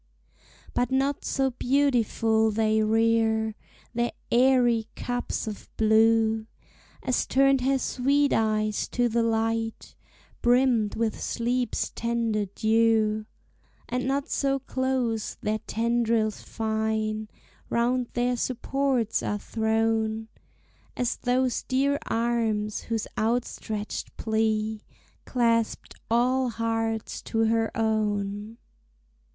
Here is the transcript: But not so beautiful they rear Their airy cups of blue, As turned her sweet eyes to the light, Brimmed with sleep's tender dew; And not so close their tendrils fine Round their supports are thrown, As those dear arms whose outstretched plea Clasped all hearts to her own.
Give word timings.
But 0.73 0.89
not 0.89 1.23
so 1.23 1.51
beautiful 1.51 2.49
they 2.49 2.81
rear 2.81 3.53
Their 3.93 4.13
airy 4.31 4.87
cups 4.95 5.45
of 5.45 5.69
blue, 5.77 6.47
As 7.03 7.27
turned 7.27 7.61
her 7.61 7.77
sweet 7.77 8.33
eyes 8.33 8.87
to 8.93 9.07
the 9.07 9.21
light, 9.21 9.93
Brimmed 10.41 10.95
with 10.95 11.21
sleep's 11.21 11.91
tender 11.93 12.47
dew; 12.47 13.27
And 13.87 14.07
not 14.07 14.27
so 14.27 14.57
close 14.57 15.35
their 15.39 15.59
tendrils 15.67 16.41
fine 16.41 17.29
Round 17.69 18.07
their 18.13 18.37
supports 18.37 19.21
are 19.21 19.37
thrown, 19.37 20.29
As 20.97 21.15
those 21.17 21.61
dear 21.61 21.99
arms 22.07 22.81
whose 22.85 23.05
outstretched 23.19 24.17
plea 24.17 24.81
Clasped 25.25 25.93
all 26.09 26.49
hearts 26.49 27.21
to 27.21 27.45
her 27.45 27.69
own. 27.77 28.57